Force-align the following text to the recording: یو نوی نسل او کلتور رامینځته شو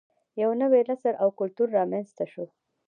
یو 0.41 0.51
نوی 0.61 0.81
نسل 0.89 1.13
او 1.23 1.29
کلتور 1.39 1.67
رامینځته 1.77 2.25
شو 2.31 2.45